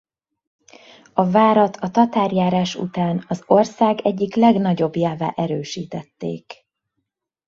[1.13, 6.53] A várat a tatárjárás után az ország egyik legnagyobbjává erősítették.